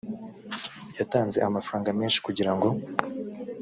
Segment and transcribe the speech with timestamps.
[0.97, 2.67] yatanze amafaranga menshi kugira ngo